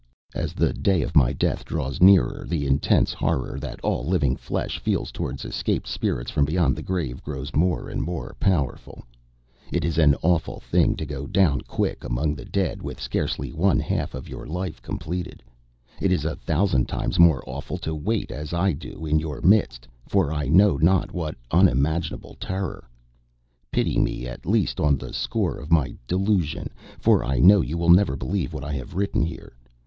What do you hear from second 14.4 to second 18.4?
life completed. It is a thousand times more awful to wait